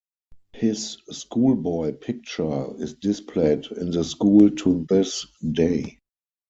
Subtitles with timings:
[0.53, 5.99] His schoolboy picture is displayed in the school to this day.